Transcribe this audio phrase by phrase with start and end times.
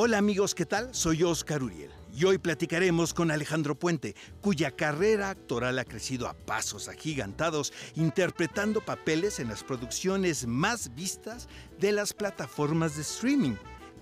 [0.00, 0.94] Hola amigos, ¿qué tal?
[0.94, 6.34] Soy Oscar Uriel y hoy platicaremos con Alejandro Puente, cuya carrera actoral ha crecido a
[6.34, 11.48] pasos agigantados, interpretando papeles en las producciones más vistas
[11.80, 13.56] de las plataformas de streaming.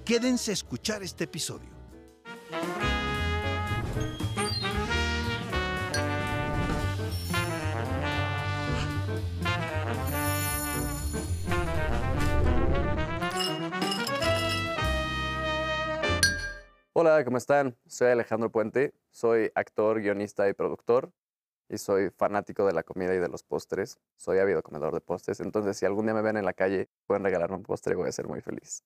[0.05, 1.71] Quédense a escuchar este episodio.
[16.99, 17.77] Hola, ¿cómo están?
[17.87, 21.13] Soy Alejandro Puente, soy actor, guionista y productor
[21.69, 23.99] y soy fanático de la comida y de los postres.
[24.17, 27.23] Soy ávido comedor de postres, entonces si algún día me ven en la calle, pueden
[27.23, 28.83] regalarme un postre y voy a ser muy feliz.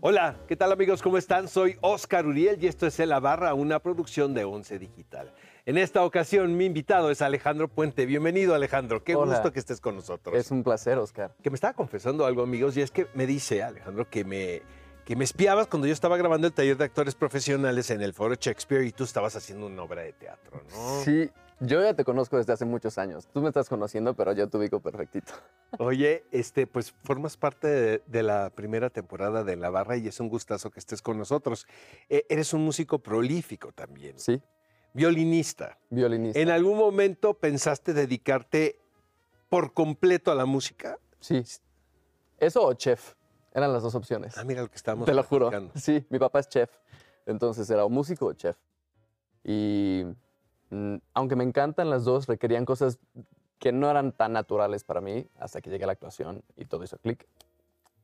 [0.00, 1.02] Hola, ¿qué tal amigos?
[1.02, 1.48] ¿Cómo están?
[1.48, 5.34] Soy Oscar Uriel y esto es En la Barra, una producción de Once Digital.
[5.66, 8.06] En esta ocasión mi invitado es Alejandro Puente.
[8.06, 9.34] Bienvenido Alejandro, qué Hola.
[9.34, 10.36] gusto que estés con nosotros.
[10.36, 11.34] Es un placer, Oscar.
[11.42, 14.62] Que me estaba confesando algo amigos y es que me dice Alejandro que me,
[15.04, 18.36] que me espiabas cuando yo estaba grabando el taller de actores profesionales en el Foro
[18.36, 21.00] Shakespeare y tú estabas haciendo una obra de teatro, ¿no?
[21.02, 23.26] Sí, yo ya te conozco desde hace muchos años.
[23.26, 25.32] Tú me estás conociendo, pero yo te ubico perfectito.
[25.80, 30.20] Oye, este, pues formas parte de, de la primera temporada de La Barra y es
[30.20, 31.66] un gustazo que estés con nosotros.
[32.08, 34.40] Eh, eres un músico prolífico también, Sí,
[34.96, 35.78] violinista.
[35.90, 36.40] violinista.
[36.40, 38.80] ¿En algún momento pensaste dedicarte
[39.48, 40.98] por completo a la música?
[41.20, 41.42] Sí.
[42.38, 43.14] Eso o chef.
[43.52, 44.36] Eran las dos opciones.
[44.36, 45.50] Ah, mira lo que estábamos Te lo juro.
[45.74, 46.70] Sí, mi papá es chef.
[47.26, 48.56] Entonces era o músico o chef.
[49.44, 50.04] Y
[50.70, 52.98] mm, aunque me encantan las dos, requerían cosas
[53.58, 56.84] que no eran tan naturales para mí hasta que llegué a la actuación y todo
[56.84, 57.26] hizo clic.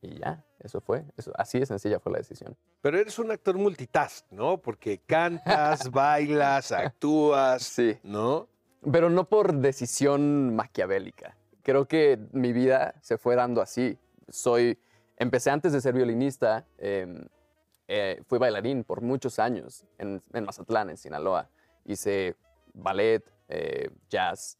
[0.03, 1.05] Y ya, eso fue.
[1.15, 2.57] Eso, así de sencilla fue la decisión.
[2.81, 4.57] Pero eres un actor multitask, ¿no?
[4.57, 7.97] Porque cantas, bailas, actúas, Sí.
[8.03, 8.49] ¿no?
[8.91, 11.37] Pero no por decisión maquiavélica.
[11.61, 13.97] Creo que mi vida se fue dando así.
[14.27, 14.77] Soy,
[15.15, 17.23] empecé antes de ser violinista, em,
[17.87, 21.49] eh, fui bailarín por muchos años en, en Mazatlán, en Sinaloa.
[21.85, 22.35] Hice
[22.73, 24.57] ballet, eh, jazz.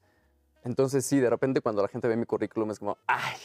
[0.63, 3.35] Entonces sí, de repente cuando la gente ve mi currículum es como, ay,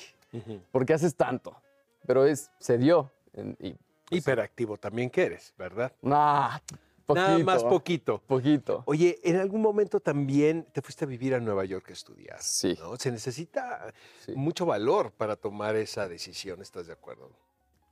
[0.70, 1.60] ¿por qué haces tanto?
[2.08, 3.12] Pero es, se dio.
[3.60, 3.76] y, pues,
[4.10, 5.92] Hiperactivo también que eres, ¿verdad?
[6.00, 6.56] nah,
[7.04, 8.18] poquito, Nada más poquito.
[8.26, 8.82] Poquito.
[8.86, 12.38] Oye, en algún momento también te fuiste a vivir a Nueva York a estudiar.
[12.40, 12.74] Sí.
[12.80, 12.96] ¿no?
[12.96, 13.92] Se necesita
[14.24, 14.32] Sí.
[14.34, 17.30] mucho valor para tomar esa decisión, ¿estás de acuerdo?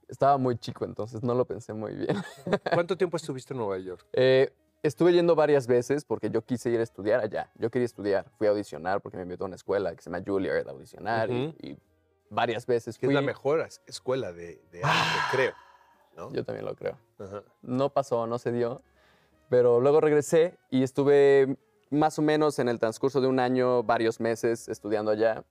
[0.08, 2.16] Estaba muy chico, entonces no lo pensé muy bien.
[2.86, 4.06] ¿Cuánto tiempo estuviste en Nueva York?
[4.14, 4.50] Eh,
[4.82, 7.50] estuve yendo varias veces porque yo quise ir a estudiar allá.
[7.56, 8.30] Yo quería estudiar.
[8.38, 11.30] Fui a audicionar porque me invitó a una escuela que se llama Juilliard a audicionar
[11.30, 11.56] y- Ujú.
[11.66, 11.78] y,
[12.30, 15.52] varias veces Que es la mejor escuela de, de arte, creo.
[16.16, 16.32] ¿no?
[16.32, 16.98] Yo también lo creo.
[17.18, 17.42] Ajá.
[17.62, 18.82] No pasó, no se dio.
[19.48, 21.56] Pero luego regresé y estuve
[21.90, 25.44] más o menos en el transcurso de un año, varios meses estudiando allá.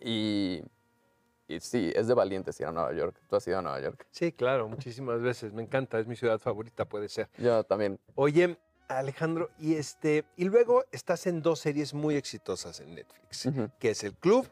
[0.00, 0.62] Y,
[1.48, 3.16] y sí, es de valientes ir a Nueva York.
[3.28, 4.06] Tú has ido a Nueva York.
[4.10, 5.52] Sí, claro, muchísimas veces.
[5.52, 7.28] Me encanta, es mi ciudad favorita, puede ser.
[7.38, 7.98] Yo también.
[8.14, 13.48] Oye, Alejandro, y este, y luego estás en dos series muy exitosas en Netflix,
[13.78, 14.48] que es El Club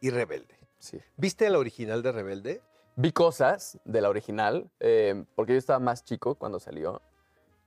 [0.00, 0.57] y Rebelde.
[0.78, 0.98] Sí.
[1.16, 2.60] ¿Viste la original de Rebelde?
[2.96, 7.00] Vi cosas de la original, eh, porque yo estaba más chico cuando salió,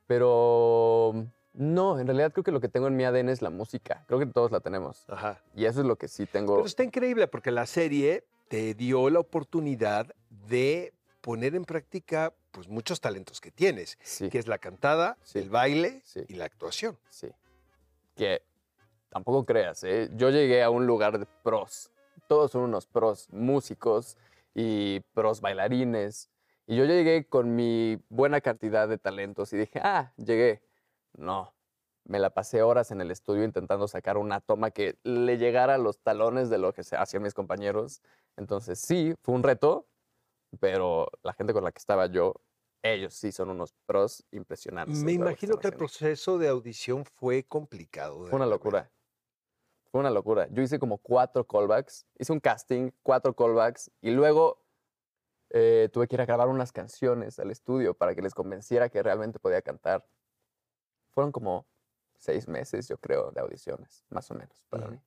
[0.07, 4.03] pero no, en realidad creo que lo que tengo en mi ADN es la música.
[4.07, 5.05] Creo que todos la tenemos.
[5.07, 5.41] Ajá.
[5.55, 6.55] Y eso es lo que sí tengo.
[6.55, 10.13] Pero está increíble porque la serie te dio la oportunidad
[10.49, 15.39] de poner en práctica pues muchos talentos que tienes, Sí, que es la cantada, Sí.
[15.39, 16.21] el baile Sí.
[16.27, 16.97] y la actuación.
[17.09, 17.29] sí.
[18.15, 18.41] Que
[19.09, 20.09] tampoco creas, ¿eh?
[20.15, 21.89] Yo llegué a un lugar de pros.
[22.31, 24.17] Todos son unos pros músicos
[24.55, 26.29] y pros bailarines.
[26.65, 30.61] Y yo llegué con mi buena cantidad de talentos y dije, ah, llegué.
[31.11, 31.53] No,
[32.05, 35.77] me la pasé horas en el estudio intentando sacar una toma que le llegara a
[35.77, 38.01] los talones de lo que se hacían mis compañeros.
[38.37, 39.89] Entonces sí, fue un reto,
[40.61, 42.35] pero la gente con la que estaba yo,
[42.81, 45.03] ellos sí son unos pros impresionantes.
[45.03, 48.23] Me imagino que el proceso de audición fue complicado.
[48.27, 48.89] Fue una locura.
[49.91, 50.47] Fue una locura.
[50.51, 54.63] Yo hice como cuatro callbacks, hice un casting, cuatro callbacks, y luego
[55.49, 59.03] eh, tuve que ir a grabar unas canciones al estudio para que les convenciera que
[59.03, 60.07] realmente podía cantar.
[61.09, 61.67] Fueron como
[62.17, 64.97] seis meses, yo creo, de audiciones, más o menos, para mí.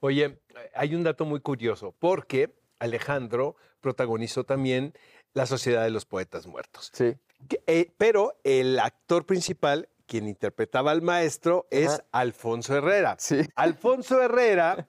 [0.00, 0.42] Oye,
[0.74, 4.92] hay un dato muy curioso, porque Alejandro protagonizó también
[5.34, 6.90] La Sociedad de los Poetas Muertos.
[6.92, 7.16] Sí,
[7.48, 12.04] Que, eh, pero el actor principal, quien interpretaba al maestro, es Ajá.
[12.12, 13.16] Alfonso Herrera.
[13.18, 13.40] sí.
[13.56, 14.86] Alfonso Herrera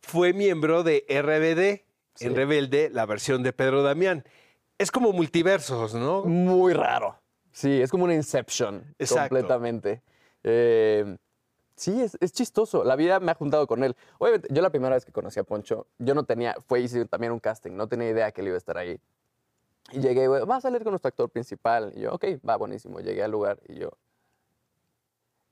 [0.00, 1.84] fue miembro de RBD,
[2.16, 2.26] Sí.
[2.26, 4.24] en Rebelde, la versión de Pedro Damián.
[4.78, 6.24] Es como multiversos, ¿no?
[6.24, 7.18] Muy raro.
[7.50, 9.30] Sí, es como una Inception, Exacto.
[9.34, 10.02] completamente.
[10.44, 11.16] Eh,
[11.76, 12.84] Sí, es, es chistoso.
[12.84, 13.96] La vida me ha juntado con él.
[14.18, 17.32] Obviamente, yo la primera vez que conocí a Poncho, yo no tenía, fue hice también
[17.32, 19.00] un casting, no tenía idea que él iba a estar ahí.
[19.90, 21.92] Y llegué, güey, va a salir con nuestro actor principal.
[21.96, 23.00] Y yo, ok, va, buenísimo.
[23.00, 23.90] Llegué al lugar y yo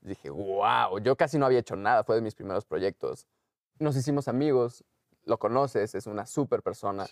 [0.03, 3.27] dije, wow, yo casi no había hecho nada, fue de mis primeros proyectos.
[3.79, 4.83] Nos hicimos amigos,
[5.25, 7.05] lo conoces, es una súper persona.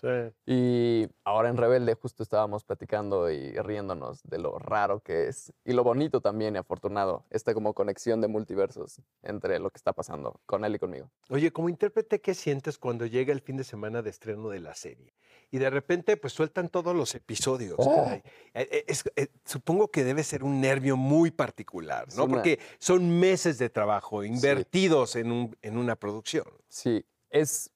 [0.46, 5.72] Y ahora en Rebelde justo estábamos platicando y riéndonos de lo raro que es y
[5.72, 10.40] lo bonito también y afortunado, esta como conexión de multiversos entre lo que está pasando
[10.46, 11.10] con él y conmigo.
[11.30, 14.74] Oye, como intérprete, ¿qué sientes cuando llega el fin de semana de estreno de la
[14.74, 15.14] serie?
[15.50, 17.76] Y de repente, pues sueltan todos los episodios.
[17.78, 18.06] Oh.
[18.10, 18.22] Eh,
[18.54, 22.24] eh, es- eh, supongo que debe ser un nervio muy particular, Es ¿no?
[22.24, 26.46] una- Porque son meses de trabajo invertidos en, un- en una producción.
[26.68, 27.70] Sí, es...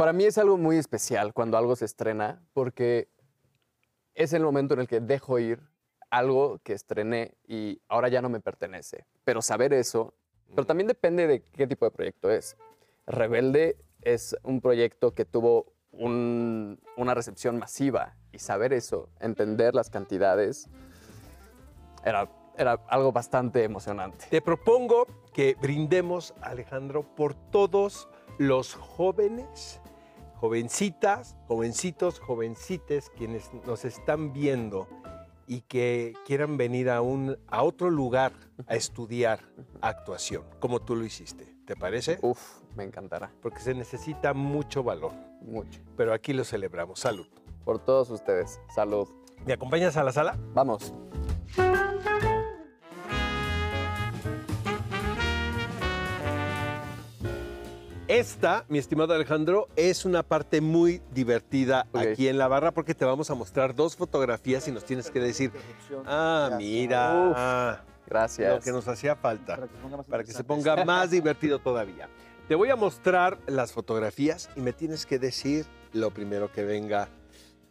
[0.00, 3.10] Para mí es algo muy especial cuando algo se estrena porque
[4.14, 5.60] es el momento en el que dejo ir
[6.08, 9.04] algo que estrené y ahora ya no me pertenece.
[9.24, 10.14] Pero saber eso,
[10.54, 12.56] pero también depende de qué tipo de proyecto es.
[13.06, 19.90] Rebelde es un proyecto que tuvo un- una recepción masiva y saber eso, entender las
[19.90, 20.70] cantidades,
[22.06, 22.26] era,
[22.56, 24.24] era algo bastante emocionante.
[24.30, 28.08] Te propongo que brindemos, Alejandro, por todos
[28.38, 29.78] los jóvenes,
[30.40, 34.88] jovencitas, jovencitos, jovencites, quienes nos están viendo
[35.46, 38.32] y que quieran venir a, un, a otro lugar
[38.66, 39.40] a estudiar
[39.82, 41.54] actuación, como tú lo hiciste.
[41.66, 42.18] ¿Te parece?
[42.22, 43.30] Uf, me encantará.
[43.42, 45.80] Porque se necesita mucho valor, Mucho.
[45.94, 47.00] pero aquí lo celebramos.
[47.00, 47.26] Salud.
[47.66, 48.60] Por todos ustedes.
[48.74, 49.08] Salud.
[49.44, 50.38] ¿Me acompañas a la sala?
[50.54, 50.94] Vamos.
[58.20, 63.06] Esta, mi estimado Alejandro, es una parte muy divertida aquí en la barra porque te
[63.06, 65.50] vamos a mostrar dos fotografías y nos tienes que decir,
[66.04, 68.54] ah, mira, Gracias.
[68.56, 70.70] lo que nos hacía falta, Para que se ponga más para que se interesante.
[70.72, 72.10] ponga más divertido todavía.
[72.46, 75.64] Te voy a mostrar las fotografías y me tienes que decir
[75.94, 77.08] lo primero que venga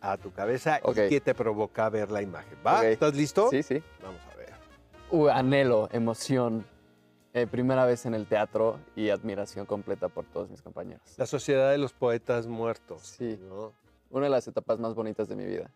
[0.01, 2.57] a tu cabeza y qué te provoca ver la imagen.
[2.65, 2.87] ¿Va?
[2.87, 3.51] ¿Estás listo?
[3.51, 3.83] Sí, sí.
[4.01, 4.53] Vamos a ver.
[5.11, 6.65] Uh, anhelo, emoción.
[7.33, 11.01] Eh, primera vez en el teatro y admiración completa por todos mis compañeros.
[11.17, 13.01] La Sociedad de los Poetas Muertos.
[13.17, 13.37] Sí.
[13.47, 13.73] ¿no?
[14.09, 15.71] Una de las etapas más bonitas de mi vida.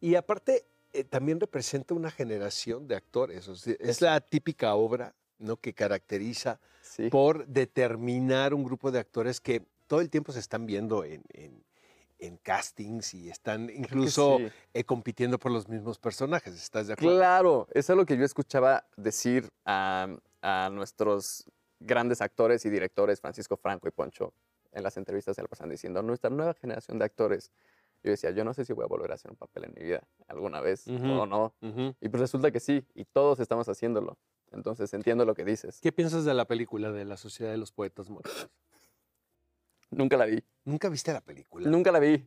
[0.00, 3.48] Y aparte, eh, también representa una generación de actores.
[3.48, 5.56] o sea, es la típica obra ¿no?
[5.56, 7.08] que caracteriza Sí.
[7.10, 11.64] por determinar un grupo de actores que todo el tiempo se están viendo en, en-
[12.18, 14.48] en castings y están incluso sí.
[14.74, 16.54] eh, compitiendo por los mismos personajes.
[16.54, 17.16] ¿Estás de acuerdo?
[17.16, 20.08] Claro, eso es lo que yo escuchaba decir a,
[20.42, 21.44] a nuestros
[21.80, 24.32] grandes actores y directores, Francisco Franco y Poncho,
[24.72, 27.50] en las entrevistas del pasado, diciendo, nuestra nueva generación de actores.
[28.02, 29.82] Yo decía, yo no sé si voy a volver a hacer un papel en mi
[29.82, 31.54] vida alguna vez o no.
[32.00, 34.16] Y pues resulta que sí, y todos estamos haciéndolo.
[34.52, 35.80] Entonces entiendo lo que dices.
[35.80, 38.48] ¿Qué piensas de la película de la Sociedad de los Poetas Muertos?
[39.90, 40.42] Nunca la vi.
[40.64, 41.68] ¿Nunca viste la película?
[41.68, 42.26] Nunca la vi.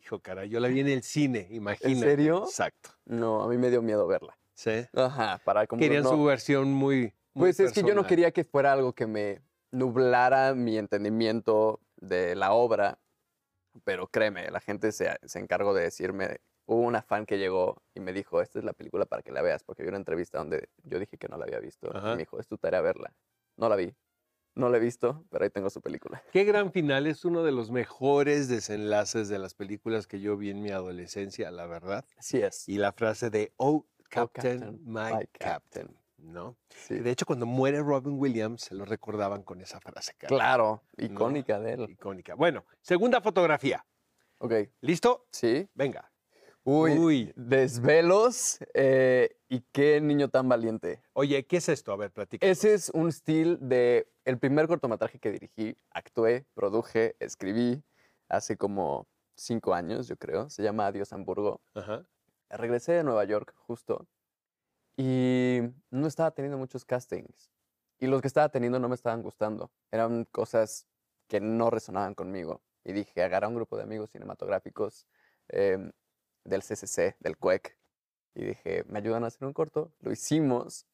[0.00, 2.00] Hijo, cara, yo la vi en el cine, imagínate.
[2.00, 2.44] serio?
[2.44, 2.90] Exacto.
[3.04, 4.38] No, a mí me dio miedo verla.
[4.54, 4.86] Sí.
[4.94, 8.30] Ajá, para como Querían no- su versión muy, muy Pues es que yo no quería
[8.30, 12.98] que fuera algo que me nublara mi entendimiento de la obra,
[13.84, 18.00] pero créeme, la gente se, se encargó de decirme, hubo una fan que llegó y
[18.00, 20.68] me dijo, esta es la película para que la veas, porque vi una entrevista donde
[20.82, 22.08] yo dije que no la había visto, Ajá.
[22.08, 23.14] y me dijo, es tu tarea verla.
[23.56, 23.94] No la vi,
[24.60, 26.22] no la he visto, pero ahí tengo su película.
[26.32, 30.50] Qué gran final, es uno de los mejores desenlaces de las películas que yo vi
[30.50, 32.04] en mi adolescencia, la verdad.
[32.16, 32.68] Así es.
[32.68, 35.96] Y la frase de, oh, Captain, Captain, my, my Captain, Captain.
[36.18, 36.56] ¿no?
[36.68, 36.96] Sí.
[36.98, 40.14] De hecho, cuando muere Robin Williams, se lo recordaban con esa frase.
[40.18, 40.28] cara.
[40.28, 41.90] Claro, icónica de él.
[41.90, 42.34] Icónica.
[42.34, 43.84] Bueno, segunda fotografía.
[44.38, 45.26] Ok, ¿Listo?
[45.30, 45.68] sí.
[45.74, 46.09] Venga.
[46.64, 47.32] Uy, Uy.
[47.36, 51.02] desvelos eh, y qué niño tan valiente.
[51.14, 51.92] Oye, ¿qué es esto?
[51.92, 52.46] A ver, platica.
[52.46, 57.82] Ese es un estilo de el primer cortometraje que dirigí, actué, produje, escribí
[58.28, 60.50] hace como cinco años, yo creo.
[60.50, 61.62] Se llama Adiós Hamburgo.
[61.74, 62.04] Ajá.
[62.50, 64.06] Regresé de Nueva York justo
[64.96, 67.50] y no estaba teniendo muchos castings.
[67.98, 69.70] Y los que estaba teniendo no me estaban gustando.
[69.90, 70.86] Eran cosas
[71.26, 72.60] que no resonaban conmigo.
[72.84, 75.06] Y dije, agarra un grupo de amigos cinematográficos
[75.48, 75.92] em,
[76.44, 77.76] del CCC, del CUEC.
[78.34, 79.92] Y dije, ¿me ayudan a hacer un corto?
[80.00, 80.86] Lo hicimos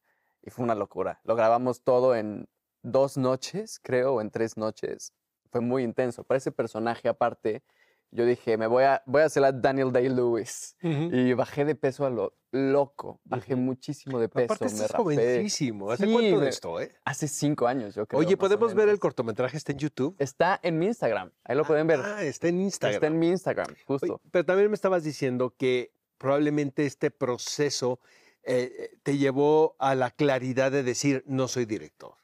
[0.42, 1.20] y fue una locura.
[1.24, 2.48] Lo grabamos todo en
[2.82, 5.12] dos noches, creo, o en tres noches.
[5.50, 6.24] Fue muy intenso.
[6.24, 7.62] Para ese personaje aparte,
[8.10, 10.76] yo dije, me voy a, voy a hacer la Daniel Day-Lewis.
[10.80, 13.20] Y bajé de peso a lo loco.
[13.25, 14.44] Bajé muchísimo de peso.
[14.54, 15.90] Aparte, me estás jovencísimo.
[15.90, 16.94] ¿Hace Sí, cuánto de esto, eh?
[17.04, 18.20] Hace cinco años, yo creo.
[18.20, 19.56] Oye, ¿podemos ver el cortometraje?
[19.56, 20.16] ¿Está en YouTube?
[20.18, 21.30] Está en mi Instagram.
[21.44, 22.00] Ahí lo pueden ver.
[22.02, 22.94] Ah, está en Instagram.
[22.94, 24.20] Está en mi Instagram, Oye, justo.
[24.30, 28.00] pero también me estabas diciendo que probablemente este proceso
[28.44, 32.14] eh, te llevó a la claridad de decir, no soy director?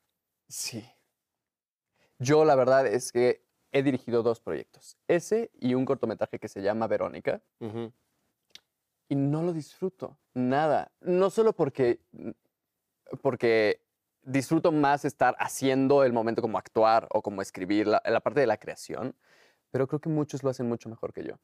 [0.49, 0.85] Sí.
[2.19, 3.42] Yo la verdad es que
[3.73, 4.97] he dirigido dos proyectos.
[5.09, 7.43] Ese y un cortometraje que se llama Verónica.
[9.09, 10.93] Y no lo disfruto, nada.
[11.01, 12.01] No solo porque,
[13.23, 13.85] porque
[14.23, 18.47] disfruto más estar haciendo el momento como actuar o como escribir, la, la parte de
[18.47, 19.17] la creación,
[19.71, 21.39] pero creo que muchos lo hacen mucho mejor que yo.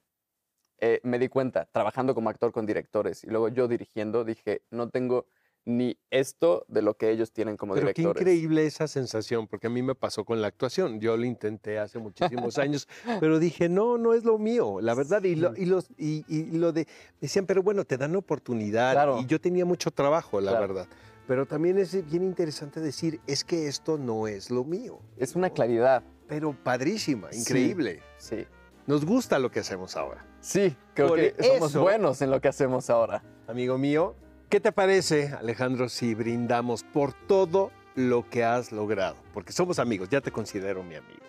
[0.81, 4.91] Eh, me di cuenta, trabajando como actor con directores y luego yo dirigiendo, dije, no
[4.91, 5.27] tengo
[5.69, 8.15] ni esto de lo que ellos tienen como Pero directores.
[8.15, 10.99] qué increíble esa sensación, porque a mí me pasó con la actuación.
[10.99, 12.89] Yo lo intenté hace muchísimos años,
[13.21, 15.23] pero dije, no, no es lo mío, la verdad.
[15.25, 16.89] Y, lo, y los, y, y lo de,
[17.21, 18.93] decían, pero bueno, te dan oportunidad.
[18.95, 19.21] Claro.
[19.21, 20.69] Y yo tenía mucho trabajo, la Claro.
[20.75, 20.89] verdad.
[21.27, 25.01] Pero también es bien interesante decir, es que esto no es lo mío.
[25.19, 26.03] Es una claridad.
[26.27, 27.41] Pero padrísima, Sí.
[27.41, 28.01] increíble.
[28.17, 28.47] Sí.
[28.87, 30.25] Nos gusta lo que hacemos ahora.
[30.41, 33.23] Sí, creo Por que somos eso- buenos en lo que hacemos ahora.
[33.47, 34.15] Amigo mío,
[34.49, 39.17] ¿qué te parece, Alejandro, si brindamos por todo lo que has logrado?
[39.35, 41.25] Porque somos amigos, ya te considero mi amigo.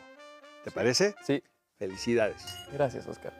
[0.64, 1.16] ¿Te parece?
[1.26, 1.44] Sí,
[1.78, 2.44] Felicidades.
[2.74, 3.34] gracias, Oscar.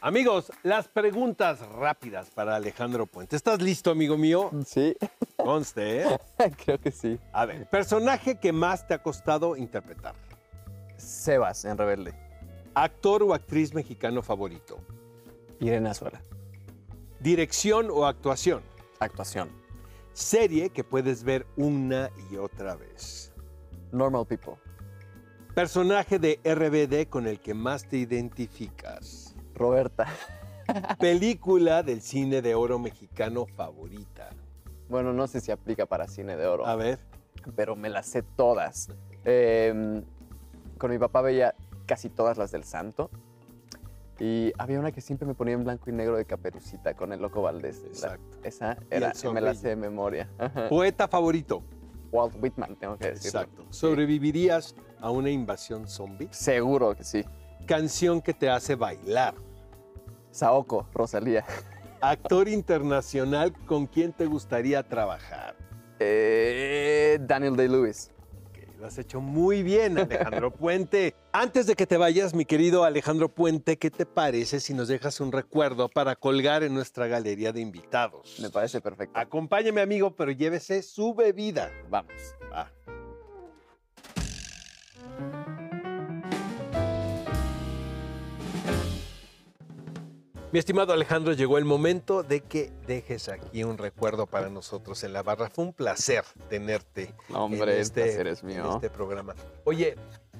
[0.00, 3.34] Amigos, las preguntas rápidas para Alejandro Puente.
[3.34, 4.50] ¿Estás listo, amigo mío?
[4.64, 4.96] Sí,
[5.36, 6.18] Conste, ¿eh?
[6.64, 7.18] creo que sí.
[7.32, 10.14] A ver, personaje que más te ha costado interpretar.
[10.98, 12.14] Sebas en Rebelde.
[12.74, 14.78] Actor o actriz mexicano favorito.
[15.60, 16.20] Irene Azuela.
[17.20, 18.62] Dirección o actuación.
[19.00, 19.48] Actuación.
[20.12, 23.32] Serie que puedes ver una y otra vez.
[23.92, 24.54] Normal People.
[25.54, 29.34] Personaje de RBD con el que más te identificas.
[29.54, 30.06] Roberta.
[31.00, 34.30] Película del cine de oro mexicano favorita.
[34.88, 36.98] Bueno, no sé si aplica para cine de oro, A ver.
[37.56, 38.88] pero me las sé todas.
[39.24, 40.04] Em,
[40.78, 41.54] con mi papá veía
[41.86, 43.10] casi todas las del Santo.
[44.20, 47.20] Y había una que siempre me ponía en blanco y negro de caperucita con el
[47.20, 47.82] loco Valdés.
[47.82, 48.38] La- Exacto.
[48.42, 50.28] esa era, me la sé de memoria.
[50.68, 51.62] Poeta favorito.
[52.10, 53.42] Walt Whitman, tengo que decirlo.
[53.42, 53.66] Exacto.
[53.70, 56.28] ¿Sobrevivirías a una invasión zombie?
[56.32, 57.24] Seguro que sí.
[57.66, 59.34] Canción que te hace bailar.
[60.30, 61.44] Saoko, Rosalía.
[62.00, 65.54] Actor internacional con quien te gustaría trabajar.
[66.00, 68.10] Eh, Daniel Day-Lewis.
[68.78, 71.16] Lo has hecho muy bien, Alejandro Puente.
[71.32, 75.20] Antes de que te vayas, mi querido Alejandro Puente, ¿qué te parece si nos dejas
[75.20, 78.38] un recuerdo para colgar en nuestra galería de invitados?
[78.40, 79.18] Me parece perfecto.
[79.18, 81.72] Acompáñeme, amigo, pero llévese su bebida.
[81.90, 82.36] Vamos.
[82.52, 82.72] Va.
[90.50, 95.12] Mi estimado Alejandro, llegó el momento de que dejes aquí un recuerdo para nosotros en
[95.12, 95.50] la barra.
[95.50, 98.74] Fue un placer tenerte hombre, en este, placer es en mío.
[98.74, 99.34] este programa.
[99.64, 99.96] Oye,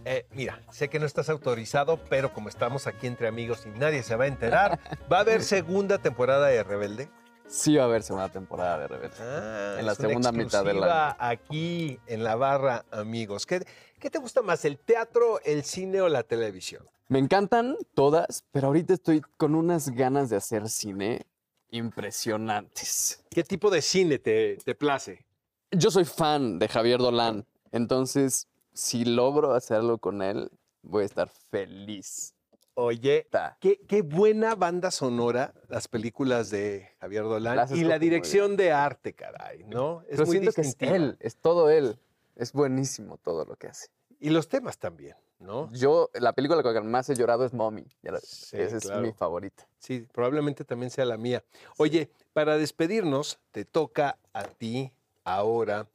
[0.06, 4.02] eh, mira, sé que no estás autorizado, pero como estamos aquí entre amigos y nadie
[4.02, 4.80] se va a enterar,
[5.12, 7.10] ¿va a haber segunda temporada de Rebelde?
[7.48, 9.16] Sí va a haber segunda temporada de Rebelde.
[9.20, 13.46] Ah, En la es una segunda mitad del exclusiva aquí en la barra, amigos.
[13.46, 13.64] ¿Qué,
[13.98, 16.86] ¿Qué te gusta más, el teatro, el cine o la televisión?
[17.08, 21.24] Me encantan todas, pero ahorita estoy con unas ganas de hacer cine
[21.70, 23.24] impresionantes.
[23.30, 25.24] ¿Qué tipo de cine te, te place?
[25.70, 30.50] Yo soy fan de Javier Dolan, entonces si logro hacerlo con él,
[30.82, 32.34] voy a estar feliz.
[32.80, 33.26] Oye,
[33.58, 38.70] qué, qué buena banda sonora las películas de Javier Dolan Las y la dirección de
[38.70, 40.02] arte, caray, ¿no?
[40.02, 41.98] Es Pero muy siento que es él, es todo él.
[42.36, 43.88] Es buenísimo todo lo que hace.
[44.20, 45.68] Y los temas también, ¿no?
[45.72, 47.84] Yo, la película con la que más he llorado es Mommy.
[48.22, 49.00] Sí, Esa claro.
[49.00, 49.66] es mi favorita.
[49.80, 51.42] Sí, probablemente también sea la mía.
[51.78, 54.92] Oye, para despedirnos, te toca a ti
[55.24, 55.88] ahora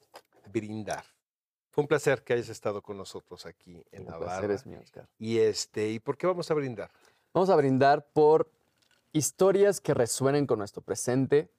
[0.52, 1.06] brindar.
[1.74, 4.80] Fue un placer que hayas estado con nosotros aquí en El la placer es mío,
[4.80, 5.10] Oscar.
[5.18, 6.92] Y este, ¿y por qué vamos a brindar?
[7.34, 8.51] Vamos a brindar por
[9.12, 11.50] historias que resuenen con nuestro presente,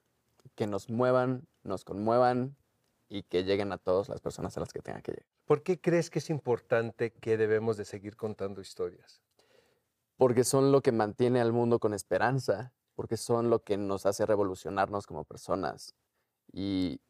[0.54, 2.56] que nos muevan, nos conmuevan
[3.09, 5.26] y que lleguen a todas las personas a las que tengan que llegar.
[5.47, 9.21] ¿Por qué crees que es importante que debemos de seguir contando historias?
[10.16, 14.25] Porque son lo que mantiene al mundo con esperanza, porque son lo que nos hace
[14.26, 15.97] revolucionarnos como personas.
[16.52, 17.00] Y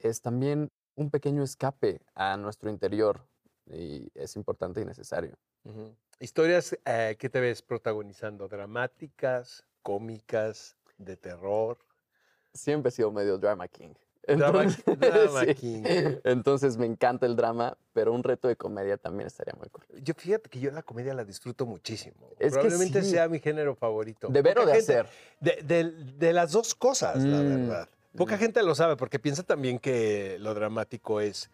[0.00, 3.20] es también un pequeño escape a nuestro interior
[3.66, 5.36] y es importante y necesario.
[6.18, 11.78] Historias eh, que te ves protagonizando, dramáticas, cómicas, de terror.
[12.52, 13.94] Siempre he sido medio drama king.
[14.28, 15.54] Drama- Entonces, drama sí.
[15.54, 15.82] king.
[16.24, 19.84] Entonces me encanta el drama, pero un reto de comedia también estaría muy cool.
[20.02, 22.28] Yo fíjate que yo la comedia la disfruto muchísimo.
[22.38, 23.10] Es que Probablemente sí.
[23.12, 24.28] sea mi género favorito.
[24.28, 25.06] De ver o de gente- hacer.
[25.40, 27.88] De, de- de las dos cosas, la Mm, verdad.
[28.16, 31.50] Poca gente lo sabe porque piensa también que lo dramático es,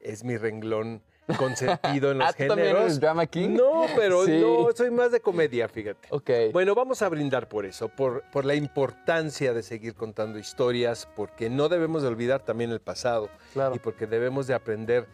[0.00, 1.02] es mi renglón
[1.38, 2.82] consentido en los Ah, ¿tú también géneros.
[2.82, 3.50] eres drama king?
[3.50, 4.40] No, pero Sí.
[4.40, 6.08] no, soy más de comedia, fíjate.
[6.10, 6.30] Ok.
[6.52, 11.48] Bueno, vamos a brindar por eso, por, por la importancia de seguir contando historias, porque
[11.48, 13.76] no debemos de olvidar también el pasado claro.
[13.76, 15.06] y porque debemos de aprender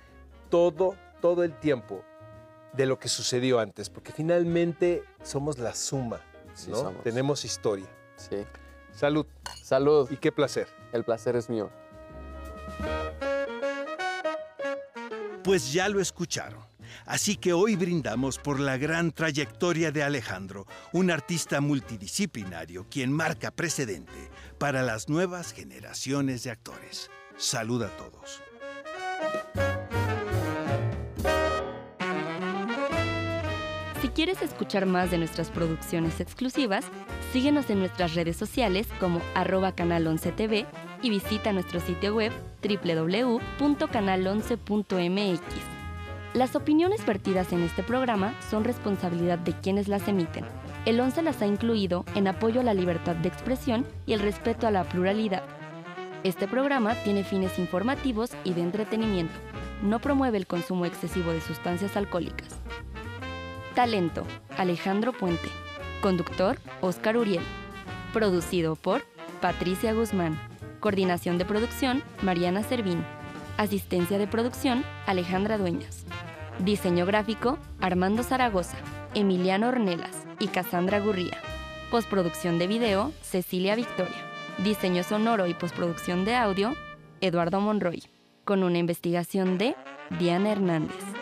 [0.49, 2.03] todo, todo el tiempo
[2.73, 6.21] de lo que sucedió antes, porque finalmente somos la suma,
[6.55, 6.77] Sí, ¿no?
[6.79, 7.03] somos.
[7.03, 7.87] Tenemos historia.
[8.17, 8.37] Sí.
[8.93, 9.27] Salud
[9.67, 10.09] Salud.
[10.13, 10.69] y qué placer.
[10.93, 11.73] El placer es mío.
[15.43, 16.65] Pues ya lo escucharon.
[17.05, 23.51] Así que hoy brindamos por la gran trayectoria de Alejandro, un artista multidisciplinario quien marca
[23.51, 27.11] precedente para las nuevas generaciones de actores.
[27.37, 28.41] Salud a todos.
[34.01, 36.85] Si quieres escuchar más de nuestras producciones exclusivas,
[37.37, 40.65] síguenos en nuestras redes sociales como arroba canal 11 TV
[41.03, 45.43] y visita nuestro sitio web www.canal11.mx.
[46.33, 50.47] Las opiniones vertidas en este programa son responsabilidad de quienes las emiten.
[50.87, 54.67] El 11 las ha incluido en apoyo a la libertad de expresión y el respeto
[54.67, 55.43] a la pluralidad.
[56.25, 59.35] Este programa tiene fines informativos y de entretenimiento.
[59.83, 62.49] No promueve el consumo excesivo de sustancias alcohólicas.
[63.75, 64.27] Talento,
[64.57, 65.51] Alejandro Puente.
[66.01, 67.43] Conductor, Óscar Uriel.
[68.13, 69.05] Producido por
[69.41, 70.39] Patricia Guzmán.
[70.81, 73.05] Coordinación de producción, Mariana Servín.
[73.57, 76.05] Asistencia de producción, Alejandra Dueñas.
[76.59, 78.77] Diseño gráfico, Armando Zaragoza,
[79.15, 81.39] Emiliano Ornelas y Cassandra Gurría.
[81.91, 84.17] Postproducción de video, Cecilia Victoria.
[84.59, 86.75] Diseño sonoro y postproducción de audio,
[87.21, 88.03] Eduardo Monroy.
[88.45, 89.75] Con una investigación de
[90.19, 91.16] Diana Hernández.